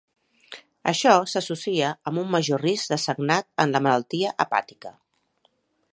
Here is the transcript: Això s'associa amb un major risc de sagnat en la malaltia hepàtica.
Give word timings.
Això 0.91 1.11
s'associa 1.33 1.91
amb 2.11 2.21
un 2.23 2.33
major 2.37 2.63
risc 2.69 2.95
de 2.95 2.99
sagnat 3.03 3.49
en 3.67 3.77
la 3.77 3.85
malaltia 3.89 4.33
hepàtica. 4.47 4.95